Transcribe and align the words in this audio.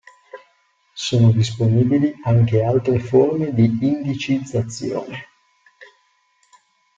Sono 0.95 1.29
disponibili 1.31 2.11
anche 2.23 2.63
altre 2.63 2.97
forme 2.97 3.53
di 3.53 3.65
indicizzazione. 3.81 5.27